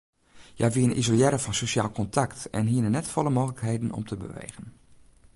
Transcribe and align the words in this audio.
Hja 0.57 0.67
wiene 0.75 0.97
isolearre 1.01 1.39
fan 1.43 1.57
sosjaal 1.59 1.91
kontakt 1.99 2.39
en 2.57 2.69
hiene 2.71 2.89
net 2.91 3.11
folle 3.13 3.31
mooglikheden 3.37 3.93
om 3.97 4.03
te 4.07 4.15
bewegen. 4.23 4.65